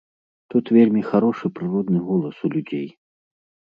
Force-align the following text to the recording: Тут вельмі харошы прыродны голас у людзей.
Тут 0.53 0.69
вельмі 0.77 1.03
харошы 1.11 1.47
прыродны 1.59 1.99
голас 2.09 2.35
у 2.49 2.55
людзей. 2.57 2.87